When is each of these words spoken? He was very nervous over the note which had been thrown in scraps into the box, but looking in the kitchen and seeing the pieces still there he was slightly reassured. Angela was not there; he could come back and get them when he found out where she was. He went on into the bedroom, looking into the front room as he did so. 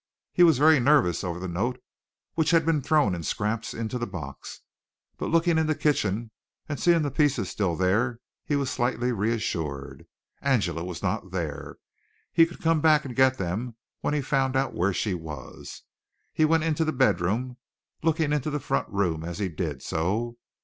He 0.33 0.41
was 0.41 0.57
very 0.57 0.79
nervous 0.79 1.23
over 1.23 1.37
the 1.39 1.47
note 1.47 1.79
which 2.33 2.49
had 2.49 2.65
been 2.65 2.81
thrown 2.81 3.13
in 3.13 3.21
scraps 3.21 3.71
into 3.71 3.99
the 3.99 4.07
box, 4.07 4.61
but 5.17 5.27
looking 5.29 5.59
in 5.59 5.67
the 5.67 5.75
kitchen 5.75 6.31
and 6.67 6.79
seeing 6.79 7.03
the 7.03 7.11
pieces 7.11 7.51
still 7.51 7.75
there 7.75 8.17
he 8.43 8.55
was 8.55 8.71
slightly 8.71 9.11
reassured. 9.11 10.07
Angela 10.41 10.83
was 10.83 11.03
not 11.03 11.29
there; 11.29 11.75
he 12.33 12.47
could 12.47 12.63
come 12.63 12.81
back 12.81 13.05
and 13.05 13.15
get 13.15 13.37
them 13.37 13.75
when 13.99 14.15
he 14.15 14.21
found 14.23 14.55
out 14.55 14.73
where 14.73 14.91
she 14.91 15.13
was. 15.13 15.83
He 16.33 16.45
went 16.45 16.63
on 16.63 16.69
into 16.69 16.83
the 16.83 16.93
bedroom, 16.93 17.57
looking 18.01 18.33
into 18.33 18.49
the 18.49 18.59
front 18.59 18.89
room 18.89 19.23
as 19.23 19.37
he 19.37 19.49
did 19.49 19.83
so. 19.83 20.35